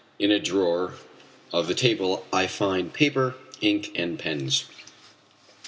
[0.17, 0.95] In a drawer
[1.53, 4.65] of the table I find paper, ink and pens.